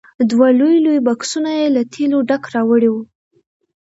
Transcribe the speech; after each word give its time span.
دوه 0.31 0.47
لوی 0.59 0.75
لوی 0.85 0.97
بکسونه 1.07 1.51
یې 1.59 1.67
له 1.75 1.81
تېلو 1.93 2.17
ډک 2.29 2.43
راوړي 2.55 2.89
وو. 2.91 3.03